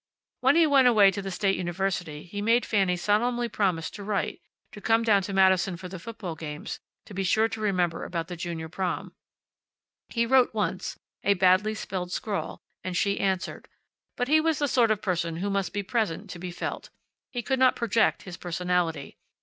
[0.39, 4.41] When he went away to the state university he made Fanny solemnly promise to write;
[4.71, 8.27] to come down to Madison for the football games; to be sure to remember about
[8.27, 9.13] the Junior prom.
[10.09, 13.67] He wrote once a badly spelled scrawl and she answered.
[14.17, 16.89] But he was the sort of person who must be present to be felt.
[17.29, 19.19] He could not project his personality.